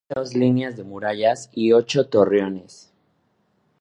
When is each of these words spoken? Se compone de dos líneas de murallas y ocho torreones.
Se 0.07 0.15
compone 0.15 0.25
de 0.25 0.27
dos 0.27 0.35
líneas 0.35 0.75
de 0.77 0.83
murallas 0.83 1.49
y 1.53 1.73
ocho 1.73 2.07
torreones. 2.09 2.91